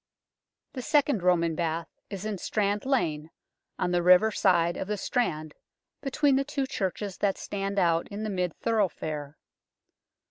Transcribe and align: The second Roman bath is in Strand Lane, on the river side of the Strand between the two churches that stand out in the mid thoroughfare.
The 0.73 0.81
second 0.81 1.21
Roman 1.21 1.53
bath 1.53 1.87
is 2.09 2.25
in 2.25 2.39
Strand 2.39 2.87
Lane, 2.87 3.29
on 3.77 3.91
the 3.91 4.01
river 4.01 4.31
side 4.31 4.75
of 4.75 4.87
the 4.87 4.97
Strand 4.97 5.53
between 6.01 6.37
the 6.37 6.43
two 6.43 6.65
churches 6.65 7.17
that 7.19 7.37
stand 7.37 7.77
out 7.77 8.07
in 8.07 8.23
the 8.23 8.31
mid 8.31 8.55
thoroughfare. 8.55 9.37